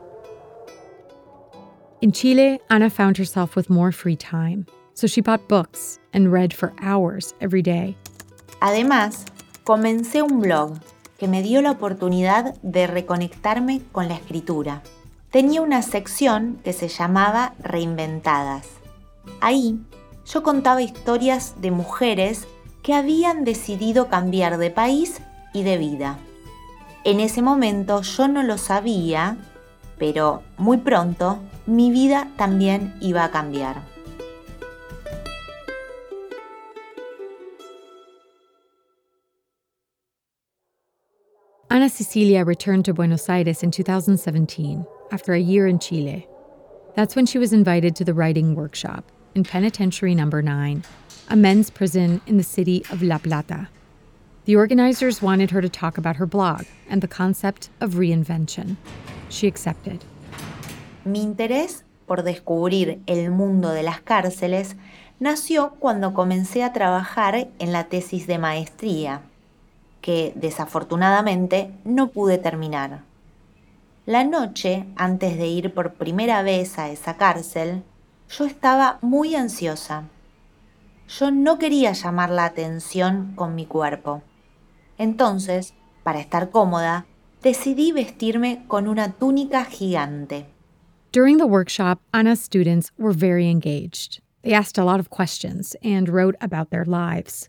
In 2.01 2.13
Chile, 2.13 2.61
Ana 2.69 2.91
found 2.91 3.17
herself 3.17 3.57
with 3.57 3.71
more 3.71 3.91
free 3.91 4.17
time, 4.17 4.67
so 4.93 5.07
she 5.07 5.21
bought 5.21 5.49
books 5.49 5.99
and 6.13 6.31
read 6.31 6.53
for 6.53 6.73
hours 6.83 7.35
every 7.41 7.63
day. 7.63 7.97
Además, 8.61 9.25
comencé 9.65 10.23
un 10.23 10.41
blog 10.41 10.79
que 11.19 11.29
me 11.29 11.43
dio 11.43 11.63
la 11.63 11.71
oportunidad 11.71 12.55
de 12.63 12.87
reconectarme 12.87 13.81
con 13.93 14.09
la 14.09 14.15
escritura. 14.15 14.83
Tenía 15.31 15.63
una 15.63 15.83
sección 15.83 16.61
que 16.63 16.73
se 16.73 16.89
llamaba 16.89 17.55
Reinventadas. 17.59 18.67
Ahí 19.41 19.79
yo 20.27 20.43
contaba 20.43 20.83
historias 20.83 21.55
de 21.61 21.71
mujeres 21.71 22.47
que 22.83 22.95
habían 22.95 23.45
decidido 23.45 24.09
cambiar 24.09 24.59
de 24.59 24.71
país 24.71 25.21
y 25.53 25.63
de 25.63 25.79
vida. 25.79 26.19
En 27.05 27.21
ese 27.21 27.43
momento 27.43 28.01
yo 28.01 28.29
no 28.29 28.43
lo 28.43 28.57
sabía, 28.57 29.37
pero 29.99 30.43
muy 30.57 30.79
pronto 30.79 31.39
mi 31.67 31.91
vida 31.91 32.31
también 32.39 32.95
iba 33.01 33.25
a 33.25 33.31
cambiar. 33.31 33.83
Ana 41.69 41.91
Cecilia 41.91 42.43
returned 42.43 42.87
to 42.87 42.95
Buenos 42.95 43.29
Aires 43.29 43.63
in 43.63 43.71
2017 43.71 44.87
after 45.13 45.35
a 45.35 45.39
year 45.39 45.67
in 45.67 45.79
Chile. 45.79 46.27
That's 46.95 47.15
when 47.15 47.27
she 47.27 47.37
was 47.37 47.53
invited 47.53 47.95
to 47.97 48.05
the 48.05 48.15
writing 48.15 48.55
workshop 48.55 49.05
in 49.35 49.43
Penitentiary 49.43 50.15
Number 50.15 50.41
9, 50.41 50.83
a 51.29 51.37
men's 51.37 51.69
prison 51.69 52.23
in 52.27 52.39
the 52.39 52.45
city 52.45 52.83
of 52.91 53.03
La 53.03 53.19
Plata. 53.19 53.69
The 54.47 54.57
organizers 54.57 55.23
wanted 55.23 55.51
her 55.53 55.63
to 55.63 55.71
talk 55.71 55.97
about 55.97 56.17
her 56.17 56.27
blog 56.27 56.67
and 56.91 57.01
the 57.01 57.09
concept 57.09 57.71
of 57.81 57.95
reinvention. 57.95 58.77
She 59.31 59.47
accepted. 59.47 60.01
Mi 61.07 61.23
interés 61.23 61.85
por 62.07 62.25
descubrir 62.25 63.01
el 63.07 63.31
mundo 63.31 63.71
de 63.71 63.83
las 63.83 64.03
cárceles 64.03 64.77
nació 65.19 65.77
cuando 65.79 66.13
comencé 66.13 66.63
a 66.63 66.75
trabajar 66.75 67.49
en 67.59 67.73
la 67.73 67.85
tesis 67.85 68.27
de 68.27 68.37
maestría, 68.37 69.23
que 70.03 70.35
desafortunadamente 70.37 71.71
no 71.85 72.09
pude 72.09 72.37
terminar. 72.37 73.01
La 74.05 74.25
noche, 74.25 74.85
antes 74.97 75.39
de 75.39 75.47
ir 75.47 75.73
por 75.73 75.95
primera 75.95 76.43
vez 76.43 76.79
a 76.79 76.91
esa 76.91 77.17
cárcel, 77.17 77.83
yo 78.29 78.45
estaba 78.45 78.99
muy 79.01 79.37
ansiosa. 79.37 80.05
Yo 81.09 81.31
no 81.31 81.59
quería 81.59 81.93
llamar 81.93 82.29
la 82.29 82.45
atención 82.45 83.33
con 83.37 83.55
mi 83.55 83.65
cuerpo. 83.65 84.23
Entonces, 84.99 85.75
para 86.03 86.21
estar 86.21 86.51
cómoda, 86.51 87.07
decidí 87.43 87.93
vestirme 87.93 88.65
con 88.69 88.89
una 88.89 89.13
túnica 89.13 89.65
gigante. 89.65 90.47
During 91.13 91.39
the 91.39 91.47
workshop, 91.47 92.01
Anna's 92.13 92.43
students 92.43 92.91
were 92.99 93.13
very 93.13 93.49
engaged. 93.49 94.21
They 94.43 94.53
asked 94.53 94.79
a 94.79 94.85
lot 94.85 95.01
of 95.01 95.11
questions 95.11 95.77
and 95.83 96.09
wrote 96.09 96.37
about 96.41 96.71
their 96.71 96.85
lives. 96.85 97.49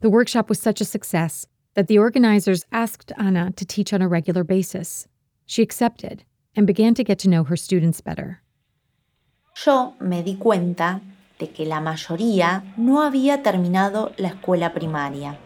The 0.00 0.08
workshop 0.08 0.48
was 0.48 0.60
such 0.60 0.80
a 0.80 0.84
success 0.84 1.46
that 1.74 1.86
the 1.88 1.98
organizers 1.98 2.64
asked 2.72 3.12
Anna 3.18 3.52
to 3.56 3.64
teach 3.66 3.92
on 3.92 4.00
a 4.00 4.08
regular 4.08 4.44
basis. 4.44 5.06
She 5.46 5.62
accepted 5.62 6.24
and 6.56 6.66
began 6.66 6.94
to 6.94 7.04
get 7.04 7.18
to 7.20 7.28
know 7.28 7.44
her 7.44 7.56
students 7.56 8.00
better. 8.00 8.42
Yo 9.54 9.94
me 10.00 10.22
di 10.22 10.36
cuenta 10.36 11.00
de 11.38 11.48
que 11.48 11.66
la 11.66 11.80
mayoría 11.80 12.62
no 12.76 13.02
había 13.02 13.42
terminado 13.42 14.12
la 14.18 14.28
escuela 14.28 14.72
primaria. 14.72 15.38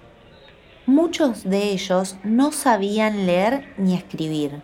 Muchos 0.86 1.44
de 1.44 1.70
ellos 1.70 2.16
no 2.24 2.52
sabían 2.52 3.26
leer 3.26 3.72
ni 3.78 3.94
escribir. 3.94 4.62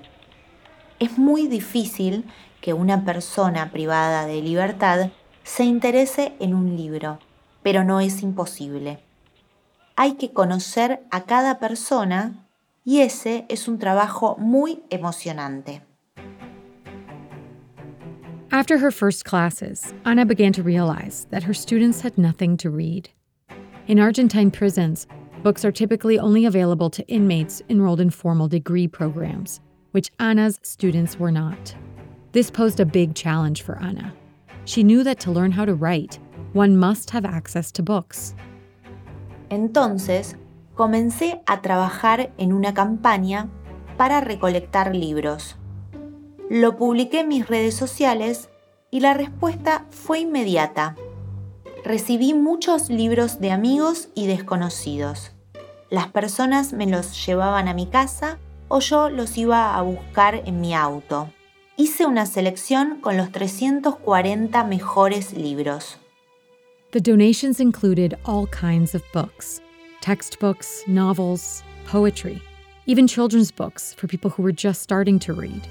Es 0.98 1.18
muy 1.18 1.46
difícil 1.46 2.24
que 2.60 2.74
una 2.74 3.04
persona 3.04 3.70
privada 3.70 4.26
de 4.26 4.42
libertad 4.42 5.10
se 5.42 5.64
interese 5.64 6.34
en 6.40 6.54
un 6.54 6.76
libro, 6.76 7.18
pero 7.62 7.84
no 7.84 8.00
es 8.00 8.22
imposible. 8.22 8.98
Hay 9.96 10.14
que 10.14 10.32
conocer 10.32 11.02
a 11.10 11.24
cada 11.24 11.58
persona 11.58 12.46
y 12.84 13.00
ese 13.00 13.46
es 13.48 13.68
un 13.68 13.78
trabajo 13.78 14.36
muy 14.38 14.82
emocionante. 14.90 15.82
After 18.52 18.78
her 18.78 18.90
first 18.90 19.24
classes, 19.24 19.94
Ana 20.04 20.26
began 20.26 20.52
to 20.54 20.62
realize 20.62 21.26
that 21.30 21.44
her 21.44 21.54
students 21.54 22.00
had 22.02 22.18
nothing 22.18 22.56
to 22.58 22.68
read. 22.68 23.08
In 23.86 24.00
Argentine 24.00 24.50
prisons, 24.50 25.06
Books 25.42 25.64
are 25.64 25.72
typically 25.72 26.18
only 26.18 26.44
available 26.44 26.90
to 26.90 27.06
inmates 27.08 27.62
enrolled 27.70 28.00
in 28.00 28.10
formal 28.10 28.46
degree 28.46 28.86
programs, 28.86 29.62
which 29.92 30.10
Anna's 30.18 30.60
students 30.62 31.18
were 31.18 31.32
not. 31.32 31.74
This 32.32 32.50
posed 32.50 32.78
a 32.78 32.84
big 32.84 33.14
challenge 33.14 33.62
for 33.62 33.78
Anna. 33.80 34.12
She 34.66 34.82
knew 34.82 35.02
that 35.02 35.18
to 35.20 35.30
learn 35.30 35.50
how 35.50 35.64
to 35.64 35.74
write, 35.74 36.18
one 36.52 36.76
must 36.76 37.08
have 37.10 37.24
access 37.24 37.72
to 37.72 37.82
books. 37.82 38.34
Entonces, 39.48 40.36
comencé 40.74 41.40
a 41.46 41.62
trabajar 41.62 42.32
en 42.36 42.52
una 42.52 42.74
campaña 42.74 43.48
para 43.96 44.20
recolectar 44.20 44.94
libros. 44.94 45.56
Lo 46.50 46.76
publiqué 46.76 47.20
en 47.20 47.28
mis 47.28 47.48
redes 47.48 47.74
sociales 47.74 48.50
y 48.90 49.00
la 49.00 49.14
respuesta 49.14 49.86
fue 49.88 50.20
inmediata 50.20 50.96
recibí 51.84 52.34
muchos 52.34 52.90
libros 52.90 53.40
de 53.40 53.50
amigos 53.50 54.08
y 54.14 54.26
desconocidos. 54.26 55.32
Las 55.90 56.08
personas 56.08 56.72
me 56.72 56.86
los 56.86 57.26
llevaban 57.26 57.68
a 57.68 57.74
mi 57.74 57.86
casa 57.86 58.38
o 58.68 58.80
yo 58.80 59.10
los 59.10 59.36
iba 59.36 59.76
a 59.76 59.82
buscar 59.82 60.42
en 60.46 60.60
mi 60.60 60.74
auto. 60.74 61.32
Hice 61.76 62.06
una 62.06 62.26
selección 62.26 63.00
con 63.00 63.16
los 63.16 63.32
340 63.32 64.64
mejores 64.64 65.32
libros. 65.32 65.96
The 66.92 67.00
donations 67.00 67.60
included 67.60 68.18
all 68.24 68.46
kinds 68.46 68.94
of 68.94 69.02
books 69.12 69.60
textbooks, 70.00 70.82
novels, 70.86 71.62
poetry, 71.86 72.40
even 72.86 73.06
children's 73.06 73.50
books 73.50 73.94
for 73.94 74.06
people 74.06 74.30
who 74.30 74.42
were 74.42 74.52
just 74.52 74.80
starting 74.80 75.18
to 75.18 75.34
read. 75.34 75.66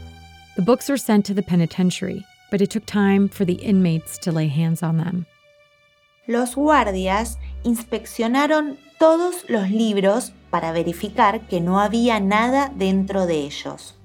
The 0.55 0.61
books 0.61 0.87
were 0.87 0.97
sent 0.97 1.25
to 1.25 1.33
the 1.33 1.41
penitentiary, 1.41 2.23
but 2.51 2.61
it 2.61 2.69
took 2.69 2.85
time 2.85 3.27
for 3.27 3.43
the 3.43 3.55
inmates 3.55 4.17
to 4.19 4.31
lay 4.31 4.47
hands 4.47 4.83
on 4.83 4.97
them 4.97 5.25
los 6.29 6.55
guardias 6.55 7.39
inspeccionaron 7.63 8.77
todos 8.99 9.49
los 9.49 9.71
libros 9.71 10.31
para 10.51 10.71
verificar 10.71 11.47
que 11.47 11.59
no 11.59 11.79
había 11.79 12.19
nada 12.19 12.71
dentro 12.75 13.25
de 13.25 13.37
ellos. 13.39 13.97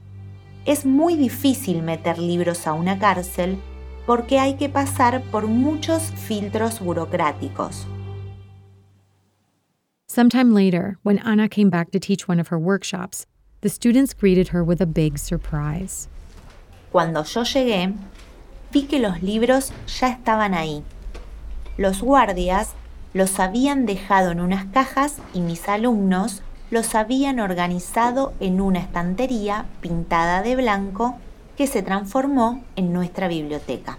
Es 0.65 0.87
muy 0.87 1.17
difícil 1.17 1.83
meter 1.83 2.19
libros 2.19 2.67
a 2.67 2.73
una 2.73 2.99
cárcel 2.99 3.59
porque 4.07 4.39
hay 4.39 4.55
que 4.55 4.71
pasar 4.71 5.23
por 5.31 5.47
muchos 5.49 6.13
filtros 6.27 6.81
burocráticos. 6.81 7.87
Sometime 10.07 10.55
later, 10.55 10.97
when 11.03 11.19
Anna 11.19 11.47
came 11.47 11.69
back 11.69 11.91
to 11.91 11.99
teach 11.99 12.27
one 12.27 12.41
of 12.41 12.49
her 12.49 12.59
workshops, 12.59 13.27
the 13.61 13.69
students 13.69 14.15
greeted 14.15 14.49
her 14.49 14.65
with 14.65 14.81
a 14.81 14.87
big 14.87 15.19
surprise. 15.19 16.09
Cuando 16.91 17.23
yo 17.25 17.43
llegué, 17.43 17.93
vi 18.73 18.85
que 18.85 18.99
los 18.99 19.23
libros 19.23 19.73
ya 20.01 20.09
estaban 20.09 20.55
ahí 20.55 20.83
los 21.77 22.03
guardias 22.03 22.75
los 23.13 23.39
habían 23.39 23.87
dejado 23.87 24.33
en 24.33 24.41
unas 24.41 24.67
cajas 24.67 25.19
y 25.33 25.41
mis 25.41 25.69
alumnos 25.69 26.43
los 26.71 26.95
habían 26.95 27.39
organizado 27.39 28.33
en 28.41 28.61
una 28.61 28.81
estantería 28.81 29.67
pintada 29.81 30.43
de 30.43 30.57
blanco 30.57 31.17
que 31.57 31.67
se 31.67 31.83
transformó 31.83 32.65
en 32.75 32.93
nuestra 32.93 33.29
biblioteca. 33.29 33.99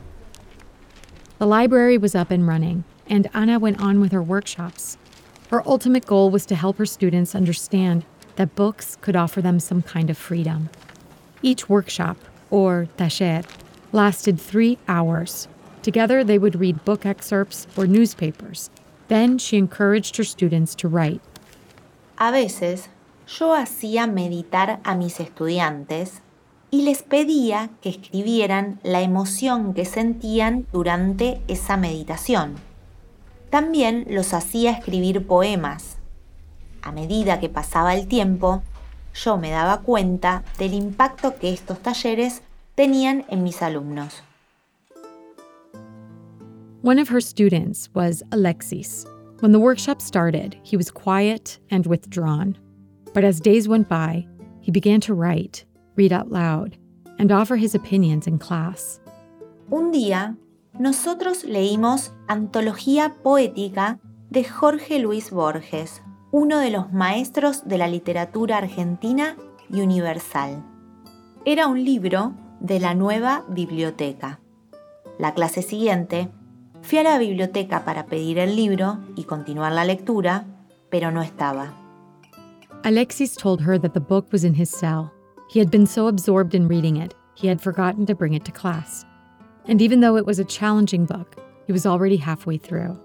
The 1.39 1.45
library 1.45 1.97
was 1.97 2.15
up 2.15 2.31
and 2.31 2.47
running, 2.47 2.83
and 3.09 3.29
Anna 3.33 3.59
went 3.59 3.81
on 3.81 3.99
with 3.99 4.11
her 4.11 4.21
workshops. 4.21 4.97
Her 5.51 5.61
ultimate 5.65 6.05
goal 6.05 6.29
was 6.29 6.45
to 6.47 6.55
help 6.55 6.77
her 6.77 6.85
students 6.85 7.35
understand 7.35 8.03
that 8.35 8.55
books 8.55 8.97
could 8.99 9.15
offer 9.15 9.41
them 9.41 9.59
some 9.59 9.81
kind 9.81 10.09
of 10.09 10.17
freedom. 10.17 10.69
Each 11.41 11.69
workshop, 11.69 12.17
or 12.49 12.87
taller, 12.97 13.43
lasted 13.91 14.39
three 14.39 14.77
hours 14.87 15.47
Together, 15.85 16.23
they 16.23 16.39
would 16.39 16.59
read 16.59 16.83
book 16.83 17.05
excerpts 17.05 17.67
or 17.77 17.85
newspapers. 17.85 18.71
Then 19.07 19.37
she 19.37 19.55
encouraged 19.55 20.17
her 20.17 20.23
students 20.23 20.73
to 20.77 20.87
write. 20.87 21.21
A 22.17 22.31
veces, 22.31 22.89
yo 23.27 23.53
hacía 23.53 24.07
meditar 24.07 24.79
a 24.83 24.95
mis 24.95 25.19
estudiantes 25.19 26.23
y 26.71 26.81
les 26.81 27.03
pedía 27.03 27.69
que 27.81 27.89
escribieran 27.89 28.79
la 28.81 29.01
emoción 29.01 29.75
que 29.75 29.85
sentían 29.85 30.65
durante 30.73 31.43
esa 31.47 31.77
meditación. 31.77 32.55
También 33.51 34.07
los 34.09 34.33
hacía 34.33 34.71
escribir 34.71 35.27
poemas. 35.27 35.97
A 36.81 36.91
medida 36.91 37.39
que 37.39 37.49
pasaba 37.49 37.93
el 37.93 38.07
tiempo, 38.07 38.63
yo 39.13 39.37
me 39.37 39.51
daba 39.51 39.81
cuenta 39.81 40.43
del 40.57 40.73
impacto 40.73 41.35
que 41.35 41.53
estos 41.53 41.77
talleres 41.77 42.41
tenían 42.73 43.23
en 43.29 43.43
mis 43.43 43.61
alumnos. 43.61 44.23
One 46.85 46.99
of 46.99 47.09
her 47.09 47.19
students 47.19 47.89
was 47.95 48.21
Alexis. 48.31 49.07
When 49.39 49.51
the 49.51 49.59
workshop 49.59 50.03
started, 50.03 50.55
he 50.61 50.77
was 50.77 50.91
quiet 50.91 51.57
and 51.71 51.87
withdrawn. 51.87 52.59
But 53.11 53.23
as 53.23 53.39
days 53.39 53.67
went 53.67 53.89
by, 53.89 54.27
he 54.61 54.69
began 54.69 55.01
to 55.01 55.15
write, 55.15 55.65
read 55.95 56.13
out 56.13 56.29
loud, 56.29 56.77
and 57.17 57.31
offer 57.31 57.55
his 57.55 57.73
opinions 57.73 58.27
in 58.27 58.37
class. 58.37 58.99
Un 59.71 59.91
día, 59.91 60.37
nosotros 60.77 61.43
leímos 61.43 62.11
Antología 62.27 63.15
Poética 63.23 63.99
de 64.29 64.43
Jorge 64.43 64.99
Luis 64.99 65.31
Borges, 65.31 66.03
uno 66.31 66.59
de 66.59 66.69
los 66.69 66.93
maestros 66.93 67.67
de 67.67 67.79
la 67.79 67.87
literatura 67.87 68.59
argentina 68.59 69.35
y 69.71 69.81
universal. 69.81 70.63
Era 71.45 71.65
un 71.65 71.83
libro 71.83 72.35
de 72.59 72.79
la 72.79 72.93
nueva 72.93 73.43
biblioteca. 73.49 74.39
La 75.17 75.33
clase 75.33 75.63
siguiente 75.63 76.29
Fui 76.85 76.99
a 76.99 77.03
la 77.03 77.17
biblioteca 77.17 77.83
para 77.83 78.05
pedir 78.05 78.37
el 78.37 78.55
libro 78.55 78.99
y 79.15 79.23
continuar 79.23 79.71
la 79.71 79.85
lectura, 79.85 80.45
pero 80.91 81.09
no 81.09 81.23
estaba. 81.23 81.73
Alexis 82.83 83.35
told 83.35 83.59
her 83.61 83.79
that 83.79 83.93
the 83.93 83.99
book 83.99 84.31
was 84.31 84.43
in 84.43 84.53
his 84.53 84.69
cell. 84.69 85.11
He 85.49 85.59
had 85.59 85.71
been 85.71 85.87
so 85.87 86.07
absorbed 86.07 86.53
in 86.53 86.67
reading 86.67 86.97
it, 86.97 87.15
he 87.33 87.47
had 87.47 87.59
forgotten 87.59 88.05
to 88.05 88.13
bring 88.13 88.35
it 88.35 88.45
to 88.45 88.51
class. 88.51 89.03
And 89.67 89.81
even 89.81 89.99
though 89.99 90.15
it 90.15 90.27
was 90.27 90.37
a 90.37 90.45
challenging 90.45 91.05
book, 91.05 91.35
he 91.65 91.73
was 91.73 91.87
already 91.87 92.17
halfway 92.17 92.59
through. 92.59 92.95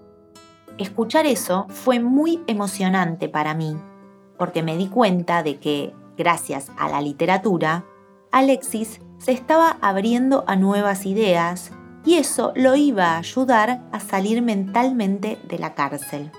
Escuchar 0.77 1.25
eso 1.25 1.65
fue 1.69 1.99
muy 1.99 2.39
emocionante 2.45 3.29
para 3.29 3.55
mí, 3.55 3.75
porque 4.37 4.61
me 4.61 4.77
di 4.77 4.89
cuenta 4.89 5.41
de 5.41 5.57
que, 5.57 5.91
gracias 6.15 6.69
a 6.77 6.87
la 6.87 7.01
literatura, 7.01 7.83
Alexis 8.31 8.99
se 9.17 9.31
estaba 9.31 9.79
abriendo 9.81 10.43
a 10.45 10.55
nuevas 10.55 11.07
ideas 11.07 11.71
y 12.05 12.15
eso 12.15 12.51
lo 12.55 12.75
iba 12.75 13.15
a 13.15 13.19
ayudar 13.19 13.81
a 13.91 13.99
salir 13.99 14.41
mentalmente 14.41 15.37
de 15.47 15.59
la 15.59 15.75
cárcel. 15.75 16.31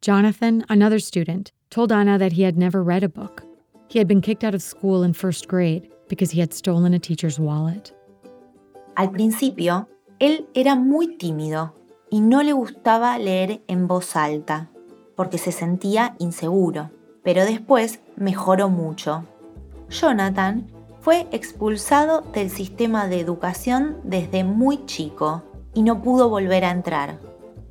Jonathan, 0.00 0.64
another 0.68 0.98
student, 0.98 1.50
told 1.70 1.90
Anna 1.90 2.18
that 2.18 2.32
he 2.32 2.42
had 2.42 2.58
never 2.58 2.82
read 2.82 3.02
a 3.02 3.08
book. 3.08 3.42
He 3.88 3.98
had 3.98 4.06
been 4.06 4.20
kicked 4.20 4.44
out 4.44 4.54
of 4.54 4.62
school 4.62 5.02
in 5.02 5.14
first 5.14 5.48
grade 5.48 5.88
because 6.08 6.30
he 6.30 6.40
had 6.40 6.52
stolen 6.52 6.92
a 6.92 6.98
teacher's 6.98 7.38
wallet. 7.38 7.92
Al 8.96 9.10
principio, 9.10 9.88
él 10.20 10.46
era 10.54 10.76
muy 10.76 11.16
tímido 11.16 11.72
y 12.10 12.20
no 12.20 12.42
le 12.42 12.52
gustaba 12.52 13.18
leer 13.18 13.62
en 13.66 13.88
voz 13.88 14.14
alta 14.14 14.68
porque 15.16 15.38
se 15.38 15.52
sentía 15.52 16.16
inseguro, 16.18 16.90
pero 17.22 17.44
después 17.44 18.00
mejoró 18.16 18.68
mucho. 18.68 19.24
Jonathan 19.88 20.66
fue 21.04 21.26
expulsado 21.32 22.22
del 22.32 22.48
sistema 22.48 23.08
de 23.08 23.20
educación 23.20 23.98
desde 24.04 24.42
muy 24.42 24.86
chico 24.86 25.42
y 25.74 25.82
no 25.82 26.00
pudo 26.00 26.30
volver 26.30 26.64
a 26.64 26.70
entrar. 26.70 27.18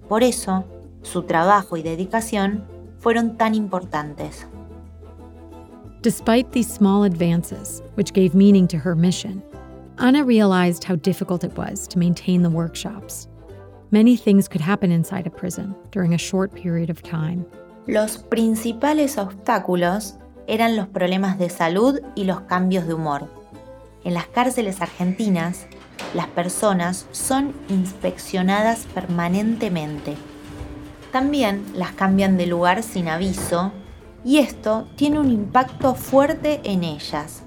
Por 0.07 0.21
eso, 0.21 0.65
su 1.01 1.23
trabajo 1.23 1.75
y 1.75 1.81
dedicación 1.81 2.63
fueron 2.99 3.35
tan 3.35 3.55
importantes. 3.55 4.45
Despite 6.03 6.51
these 6.51 6.71
small 6.71 7.05
advances, 7.05 7.81
which 7.95 8.13
gave 8.13 8.35
meaning 8.35 8.67
to 8.67 8.77
her 8.77 8.93
mission, 8.93 9.41
Anna 9.97 10.23
realized 10.23 10.83
how 10.83 10.95
difficult 10.95 11.43
it 11.43 11.57
was 11.57 11.87
to 11.87 11.97
maintain 11.97 12.43
the 12.43 12.51
workshops. 12.51 13.27
Many 13.89 14.15
things 14.15 14.47
could 14.47 14.61
happen 14.61 14.91
inside 14.91 15.25
a 15.25 15.31
prison 15.31 15.73
during 15.89 16.13
a 16.13 16.19
short 16.19 16.53
period 16.53 16.91
of 16.91 17.01
time. 17.01 17.47
Los 17.87 18.19
principales 18.29 19.17
obstáculos 19.17 20.19
eran 20.47 20.75
los 20.75 20.87
problemas 20.87 21.37
de 21.37 21.49
salud 21.49 21.99
y 22.15 22.25
los 22.25 22.41
cambios 22.41 22.87
de 22.87 22.93
humor. 22.93 23.29
En 24.03 24.13
las 24.13 24.27
cárceles 24.27 24.81
argentinas, 24.81 25.65
las 26.13 26.27
personas 26.27 27.07
son 27.11 27.53
inspeccionadas 27.69 28.85
permanentemente. 28.93 30.15
También 31.11 31.63
las 31.75 31.91
cambian 31.91 32.37
de 32.37 32.47
lugar 32.47 32.83
sin 32.83 33.07
aviso 33.07 33.71
y 34.25 34.39
esto 34.39 34.87
tiene 34.95 35.19
un 35.19 35.31
impacto 35.31 35.95
fuerte 35.95 36.61
en 36.63 36.83
ellas. 36.83 37.43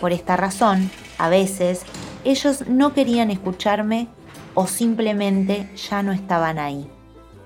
Por 0.00 0.12
esta 0.12 0.36
razón, 0.36 0.90
a 1.18 1.28
veces, 1.28 1.82
ellos 2.24 2.66
no 2.68 2.92
querían 2.92 3.30
escucharme 3.30 4.08
o 4.54 4.66
simplemente 4.66 5.70
ya 5.76 6.02
no 6.02 6.12
estaban 6.12 6.58
ahí. 6.58 6.90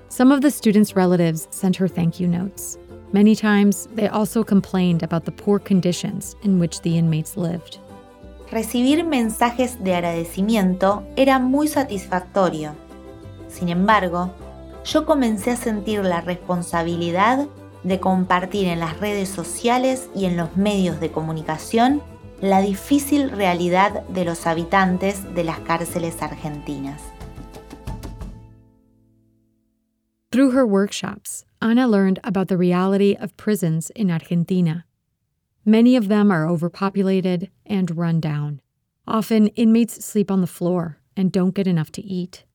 Some 0.09 0.33
of 0.33 0.41
the 0.41 0.51
students' 0.51 0.95
relatives 0.95 1.47
sent 1.51 1.79
her 1.79 1.89
thank 1.89 2.19
you 2.19 2.27
notes. 2.27 2.77
Many 3.13 3.35
times, 3.35 3.89
they 3.93 4.07
also 4.07 4.41
complained 4.41 5.03
about 5.03 5.25
the 5.25 5.33
poor 5.33 5.59
conditions 5.59 6.37
in 6.43 6.59
which 6.59 6.81
the 6.81 6.97
inmates 6.97 7.35
lived. 7.35 7.79
Recibir 8.49 9.03
mensajes 9.05 9.83
de 9.83 9.95
agradecimiento 9.95 11.03
era 11.17 11.37
muy 11.39 11.67
satisfactorio. 11.67 12.73
Sin 13.49 13.67
embargo, 13.67 14.33
yo 14.85 15.05
comencé 15.05 15.51
a 15.51 15.57
sentir 15.57 16.03
la 16.05 16.21
responsabilidad 16.21 17.47
de 17.83 17.99
compartir 17.99 18.67
en 18.67 18.79
las 18.79 18.99
redes 18.99 19.27
sociales 19.27 20.09
y 20.15 20.25
en 20.25 20.37
los 20.37 20.55
medios 20.55 21.01
de 21.01 21.11
comunicación 21.11 22.01
la 22.39 22.61
difícil 22.61 23.29
realidad 23.29 24.03
de 24.07 24.23
los 24.23 24.47
habitantes 24.47 25.33
de 25.35 25.43
las 25.43 25.59
cárceles 25.59 26.21
argentinas. 26.21 27.01
Through 30.31 30.51
her 30.51 30.63
workshops, 30.63 31.45
Ana 31.61 31.87
learned 31.87 32.19
about 32.23 32.47
the 32.47 32.57
reality 32.57 33.15
of 33.15 33.37
prisons 33.37 33.91
in 33.91 34.09
Argentina. 34.09 34.85
Many 35.63 35.95
of 35.95 36.07
them 36.07 36.31
are 36.31 36.49
overpopulated 36.49 37.51
and 37.67 37.95
run 37.95 38.19
down. 38.19 38.61
Often, 39.07 39.47
inmates 39.49 40.03
sleep 40.03 40.31
on 40.31 40.41
the 40.41 40.47
floor 40.47 40.97
and 41.15 41.31
don't 41.31 41.53
get 41.53 41.67
enough 41.67 41.91
to 41.91 42.01
eat. 42.01 42.45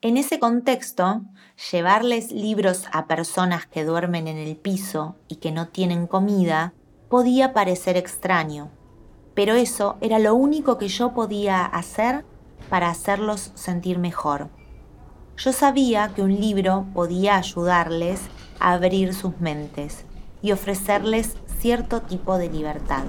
En 0.00 0.16
ese 0.16 0.38
contexto, 0.38 1.22
llevarles 1.72 2.30
libros 2.30 2.84
a 2.92 3.08
personas 3.08 3.66
que 3.66 3.84
duermen 3.84 4.28
en 4.28 4.36
el 4.36 4.54
piso 4.56 5.16
y 5.26 5.36
que 5.36 5.50
no 5.50 5.66
tienen 5.66 6.06
comida 6.06 6.72
podía 7.08 7.52
parecer 7.52 7.96
extraño, 7.96 8.70
pero 9.34 9.54
eso 9.54 9.96
era 10.00 10.20
lo 10.20 10.36
único 10.36 10.78
que 10.78 10.86
yo 10.86 11.14
podía 11.14 11.64
hacer 11.64 12.24
para 12.70 12.90
hacerlos 12.90 13.50
sentir 13.54 13.98
mejor. 13.98 14.50
Yo 15.36 15.52
sabía 15.52 16.12
que 16.14 16.22
un 16.22 16.40
libro 16.40 16.86
podía 16.94 17.36
ayudarles 17.36 18.20
abrir 18.60 19.14
sus 19.14 19.40
mentes 19.40 20.04
y 20.42 20.52
ofrecerles 20.52 21.36
cierto 21.60 22.00
tipo 22.00 22.38
de 22.38 22.48
libertad. 22.48 23.04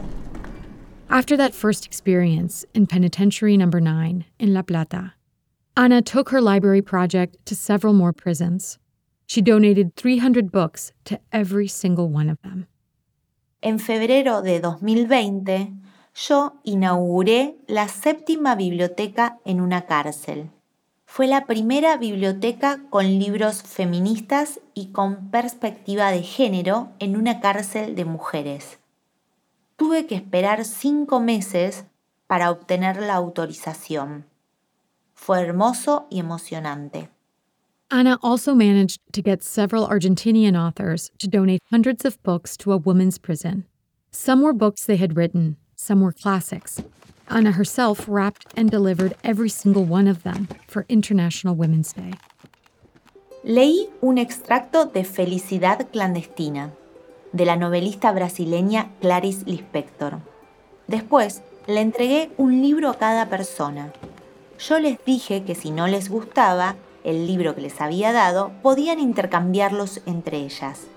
After 1.09 1.37
that 1.37 1.53
first 1.53 1.85
experience 1.85 2.65
in 2.73 2.85
Penitentiary 2.85 3.55
Number 3.55 3.79
9 3.79 4.25
in 4.39 4.53
La 4.53 4.61
Plata, 4.61 5.13
Ana 5.75 6.01
took 6.01 6.29
her 6.29 6.41
library 6.41 6.81
project 6.81 7.37
to 7.45 7.55
several 7.55 7.93
more 7.93 8.11
prisons. 8.11 8.77
She 9.25 9.41
donated 9.41 9.95
300 9.95 10.51
books 10.51 10.91
to 11.05 11.19
every 11.31 11.67
single 11.67 12.09
one 12.09 12.29
of 12.29 12.41
them. 12.41 12.67
En 13.61 13.79
febrero 13.79 14.41
de 14.41 14.59
2020, 14.59 15.73
yo 16.13 16.59
inauguré 16.63 17.57
la 17.67 17.87
séptima 17.87 18.55
biblioteca 18.55 19.39
en 19.45 19.61
una 19.61 19.85
cárcel. 19.85 20.49
Fue 21.09 21.25
la 21.25 21.47
primera 21.47 21.97
biblioteca 21.97 22.81
con 22.91 23.05
libros 23.05 23.63
feministas 23.63 24.59
y 24.75 24.87
con 24.87 25.31
perspectiva 25.31 26.11
de 26.11 26.21
género 26.21 26.89
en 26.99 27.15
una 27.15 27.39
cárcel 27.39 27.95
de 27.95 28.05
mujeres. 28.05 28.77
Tuve 29.77 30.05
que 30.05 30.15
esperar 30.15 30.63
cinco 30.65 31.19
meses 31.19 31.85
para 32.27 32.51
obtener 32.51 32.97
la 32.97 33.15
autorización. 33.15 34.25
Fue 35.15 35.41
hermoso 35.41 36.05
y 36.11 36.19
emocionante. 36.19 37.09
Ana 37.89 38.19
also 38.21 38.53
managed 38.53 38.99
to 39.13 39.21
get 39.23 39.41
several 39.41 39.87
Argentinian 39.87 40.55
authors 40.55 41.09
to 41.19 41.27
donate 41.27 41.61
hundreds 41.71 42.05
of 42.05 42.21
books 42.21 42.57
to 42.57 42.73
a 42.73 42.77
women's 42.77 43.17
prison. 43.17 43.65
Some 44.11 44.43
were 44.43 44.53
books 44.53 44.85
they 44.85 44.97
had 44.97 45.15
written, 45.15 45.55
some 45.87 46.01
were 46.01 46.11
classics, 46.11 46.81
Ana 47.29 47.53
herself 47.53 48.05
wrapped 48.07 48.53
and 48.57 48.69
delivered 48.69 49.15
every 49.23 49.49
single 49.49 49.85
one 49.85 50.07
of 50.07 50.23
them 50.23 50.47
for 50.67 50.85
International 50.89 51.55
Women's 51.55 51.93
Day. 51.93 52.13
Leí 53.43 53.89
un 54.01 54.17
extracto 54.17 54.85
de 54.85 55.05
Felicidad 55.05 55.87
clandestina 55.91 56.71
de 57.31 57.45
la 57.45 57.55
novelista 57.55 58.11
brasileña 58.11 58.89
Clarice 58.99 59.45
Lispector. 59.45 60.19
Después 60.87 61.41
le 61.67 61.81
entregué 61.81 62.31
un 62.37 62.61
libro 62.61 62.89
a 62.89 62.97
cada 62.97 63.29
persona. 63.29 63.93
Yo 64.59 64.79
les 64.79 64.97
dije 65.05 65.43
que 65.43 65.55
si 65.55 65.71
no 65.71 65.87
les 65.87 66.09
gustaba 66.09 66.75
el 67.05 67.27
libro 67.27 67.55
que 67.55 67.61
les 67.61 67.79
había 67.79 68.11
dado, 68.11 68.51
podían 68.61 68.99
intercambiarlos 68.99 70.01
entre 70.05 70.37
ellas. 70.39 70.87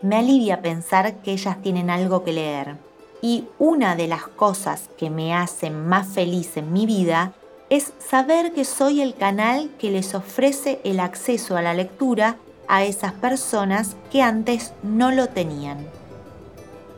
Me 0.00 0.16
alivia 0.16 0.62
pensar 0.62 1.16
que 1.16 1.32
ellas 1.32 1.60
tienen 1.60 1.90
algo 1.90 2.24
que 2.24 2.32
leer. 2.32 2.89
Y 3.22 3.44
una 3.58 3.96
de 3.96 4.08
las 4.08 4.26
cosas 4.26 4.88
que 4.96 5.10
me 5.10 5.34
hacen 5.34 5.86
más 5.86 6.08
feliz 6.08 6.56
en 6.56 6.72
mi 6.72 6.86
vida 6.86 7.34
es 7.68 7.92
saber 7.98 8.52
que 8.52 8.64
soy 8.64 9.00
el 9.00 9.14
canal 9.14 9.70
que 9.78 9.90
les 9.90 10.14
ofrece 10.14 10.80
el 10.84 11.00
acceso 11.00 11.56
a 11.56 11.62
la 11.62 11.74
lectura 11.74 12.36
a 12.66 12.84
esas 12.84 13.12
personas 13.12 13.96
que 14.10 14.22
antes 14.22 14.72
no 14.82 15.10
lo 15.10 15.28
tenían. 15.28 15.86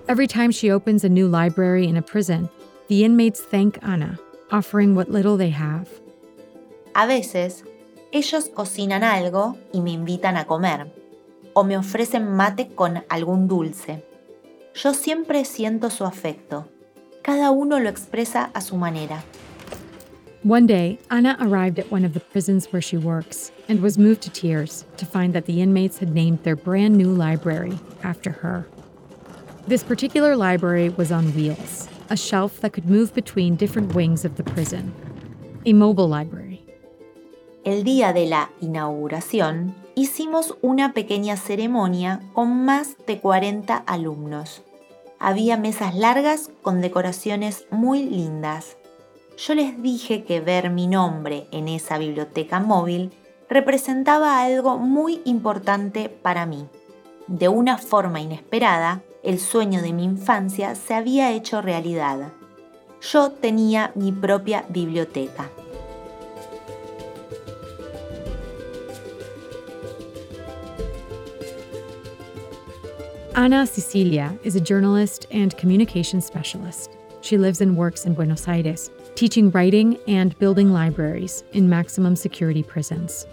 Every 0.08 0.26
time 0.26 0.50
she 0.50 0.70
opens 0.70 1.04
a 1.04 1.08
new 1.08 1.28
library 1.28 1.86
in 1.86 1.96
a 1.96 2.02
prison, 2.02 2.50
the 2.88 3.04
inmates 3.04 3.40
thank 3.40 3.78
Ana, 3.82 4.18
offering 4.50 4.94
what 4.94 5.08
little 5.08 5.36
they 5.36 5.50
have. 5.50 5.88
A 6.94 7.06
veces, 7.06 7.64
ellos 8.10 8.50
cocinan 8.52 9.04
algo 9.04 9.56
y 9.72 9.80
me 9.80 9.92
invitan 9.92 10.36
a 10.36 10.44
comer, 10.44 10.92
o 11.54 11.64
me 11.64 11.78
ofrecen 11.78 12.30
mate 12.34 12.68
con 12.74 13.04
algún 13.08 13.48
dulce. 13.48 14.04
Yo 14.74 14.94
siempre 14.94 15.44
siento 15.44 15.90
su 15.90 16.04
afecto. 16.04 16.66
Cada 17.22 17.50
uno 17.50 17.78
lo 17.78 17.88
expresa 17.88 18.50
a 18.54 18.60
su 18.60 18.76
manera. 18.76 19.22
One 20.44 20.66
day, 20.66 20.98
Anna 21.10 21.36
arrived 21.40 21.78
at 21.78 21.92
one 21.92 22.04
of 22.04 22.14
the 22.14 22.20
prisons 22.20 22.72
where 22.72 22.82
she 22.82 22.96
works 22.96 23.52
and 23.68 23.80
was 23.80 23.96
moved 23.96 24.22
to 24.22 24.30
tears 24.30 24.84
to 24.96 25.06
find 25.06 25.34
that 25.34 25.44
the 25.46 25.60
inmates 25.60 25.98
had 25.98 26.14
named 26.14 26.42
their 26.42 26.56
brand 26.56 26.96
new 26.96 27.12
library 27.12 27.78
after 28.02 28.32
her. 28.32 28.66
This 29.68 29.84
particular 29.84 30.34
library 30.36 30.88
was 30.88 31.12
on 31.12 31.32
wheels, 31.34 31.88
a 32.10 32.16
shelf 32.16 32.60
that 32.60 32.72
could 32.72 32.90
move 32.90 33.14
between 33.14 33.54
different 33.54 33.94
wings 33.94 34.24
of 34.24 34.36
the 34.36 34.42
prison. 34.42 34.92
A 35.64 35.74
mobile 35.74 36.08
library. 36.08 36.64
El 37.64 37.84
día 37.84 38.12
de 38.12 38.26
la 38.26 38.48
inauguración 38.60 39.74
hicimos 39.94 40.56
una 40.62 40.92
pequeña 40.92 41.36
ceremonia 41.36 42.20
con 42.32 42.64
más 42.64 42.96
de 43.06 43.20
40 43.20 43.76
alumnos. 43.76 44.62
Había 45.18 45.56
mesas 45.56 45.94
largas 45.94 46.50
con 46.62 46.80
decoraciones 46.80 47.66
muy 47.70 48.02
lindas. 48.04 48.76
Yo 49.36 49.54
les 49.54 49.80
dije 49.82 50.24
que 50.24 50.40
ver 50.40 50.70
mi 50.70 50.86
nombre 50.86 51.46
en 51.52 51.68
esa 51.68 51.98
biblioteca 51.98 52.60
móvil 52.60 53.12
representaba 53.48 54.42
algo 54.42 54.78
muy 54.78 55.20
importante 55.24 56.08
para 56.08 56.46
mí. 56.46 56.66
De 57.26 57.48
una 57.48 57.78
forma 57.78 58.20
inesperada, 58.20 59.02
el 59.22 59.38
sueño 59.38 59.82
de 59.82 59.92
mi 59.92 60.04
infancia 60.04 60.74
se 60.74 60.94
había 60.94 61.30
hecho 61.30 61.62
realidad. 61.62 62.32
Yo 63.00 63.30
tenía 63.32 63.92
mi 63.94 64.12
propia 64.12 64.64
biblioteca. 64.68 65.50
Ana 73.34 73.66
Cecilia 73.66 74.38
is 74.42 74.56
a 74.56 74.60
journalist 74.60 75.26
and 75.30 75.56
communication 75.56 76.20
specialist. 76.20 76.90
She 77.22 77.38
lives 77.38 77.62
and 77.62 77.78
works 77.78 78.04
in 78.04 78.12
Buenos 78.12 78.46
Aires, 78.46 78.90
teaching 79.14 79.50
writing 79.52 79.98
and 80.06 80.38
building 80.38 80.70
libraries 80.70 81.42
in 81.54 81.66
maximum 81.66 82.14
security 82.14 82.62
prisons. 82.62 83.26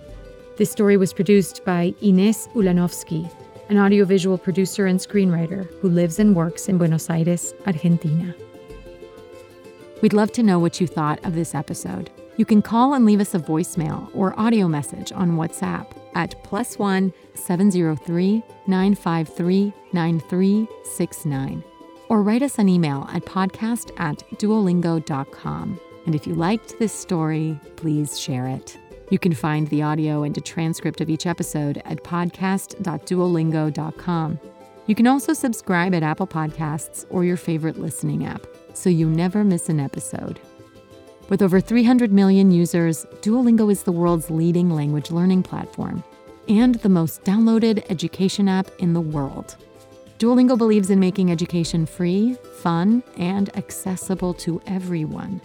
This 0.56 0.72
story 0.72 0.96
was 0.96 1.12
produced 1.12 1.66
by 1.66 1.94
Ines 2.02 2.48
Ulanovsky, 2.56 3.30
an 3.68 3.78
audiovisual 3.78 4.38
producer 4.38 4.86
and 4.86 5.02
screenwriter 5.02 5.68
who 5.82 5.90
lives 5.90 6.18
and 6.18 6.34
works 6.34 6.70
in 6.70 6.78
Buenos 6.78 7.10
Aires, 7.10 7.54
Argentina. 7.66 8.34
We'd 10.02 10.14
love 10.14 10.32
to 10.34 10.44
know 10.44 10.60
what 10.60 10.80
you 10.80 10.88
thought 10.88 11.24
of 11.26 11.36
this 11.36 11.54
episode. 11.54 12.10
You 12.38 12.46
can 12.46 12.62
call 12.62 12.94
and 12.94 13.06
leave 13.06 13.20
us 13.20 13.36
a 13.36 13.40
voicemail 13.40 14.10
or 14.16 14.40
audio 14.40 14.70
message 14.70 15.12
on 15.12 15.32
WhatsApp 15.32 15.92
at 16.16 16.44
plus 16.44 16.78
one 16.78 17.14
703 17.34 18.44
953 18.68 19.74
9369 19.94 21.64
or 22.10 22.22
write 22.24 22.42
us 22.42 22.58
an 22.58 22.68
email 22.68 23.08
at 23.14 23.24
podcast 23.24 23.92
at 23.98 24.18
duolingo.com. 24.40 25.80
And 26.06 26.16
if 26.16 26.28
you 26.28 26.34
liked 26.34 26.78
this 26.80 26.92
story, 26.92 27.58
please 27.76 28.20
share 28.20 28.48
it. 28.48 28.78
You 29.12 29.20
can 29.20 29.34
find 29.34 29.68
the 29.68 29.84
audio 29.84 30.24
and 30.24 30.36
a 30.38 30.42
transcript 30.42 31.02
of 31.02 31.10
each 31.10 31.26
episode 31.26 31.82
at 31.86 32.04
podcast.duolingo.com. 32.04 34.40
You 34.86 34.96
can 34.96 35.08
also 35.08 35.34
subscribe 35.34 35.94
at 35.94 36.04
Apple 36.04 36.28
Podcasts 36.28 37.06
or 37.10 37.24
your 37.24 37.38
favorite 37.38 37.78
listening 37.78 38.26
app 38.26 38.46
so 38.74 38.90
you 38.90 39.08
never 39.08 39.44
miss 39.44 39.70
an 39.70 39.80
episode. 39.80 40.40
With 41.30 41.44
over 41.44 41.62
300 41.62 42.12
million 42.12 42.50
users, 42.50 43.06
Duolingo 43.22 43.72
is 43.72 43.84
the 43.84 43.92
world's 43.92 44.32
leading 44.32 44.72
language 44.72 45.12
learning 45.12 45.44
platform 45.44 46.04
and 46.48 46.76
the 46.76 46.90
most 46.90 47.24
downloaded 47.24 47.86
education 47.92 48.50
app 48.50 48.68
in 48.80 48.94
the 48.94 49.02
world. 49.02 49.56
Duolingo 50.18 50.58
believes 50.58 50.90
in 50.90 51.00
making 51.00 51.32
education 51.32 51.86
free, 51.86 52.34
fun, 52.58 53.04
and 53.18 53.56
accessible 53.56 54.34
to 54.34 54.60
everyone. 54.66 55.40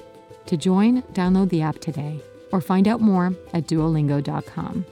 To 0.47 0.57
join, 0.57 1.03
download 1.13 1.51
the 1.51 1.61
app 1.61 1.79
today 1.79 2.21
or 2.51 2.63
find 2.63 2.89
out 2.89 3.03
more 3.03 3.35
at 3.53 3.67
duolingo.com. 3.67 4.87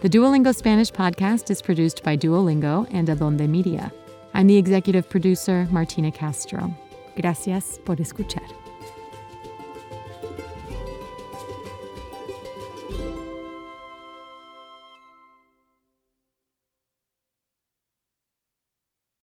The 0.00 0.08
Duolingo 0.08 0.54
Spanish 0.54 0.92
podcast 0.92 1.50
is 1.50 1.60
produced 1.60 2.04
by 2.04 2.16
Duolingo 2.16 2.86
and 2.92 3.08
Adonde 3.08 3.48
Media. 3.48 3.92
I'm 4.32 4.46
the 4.46 4.56
executive 4.56 5.08
producer, 5.08 5.66
Martina 5.72 6.12
Castro. 6.12 6.72
Gracias 7.16 7.78
por 7.84 7.96
escuchar. 7.96 8.63